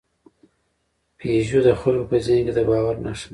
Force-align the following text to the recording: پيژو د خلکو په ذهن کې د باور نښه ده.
پيژو 1.17 1.59
د 1.67 1.69
خلکو 1.81 2.05
په 2.11 2.17
ذهن 2.25 2.41
کې 2.45 2.53
د 2.57 2.59
باور 2.69 2.95
نښه 3.05 3.27
ده. 3.27 3.29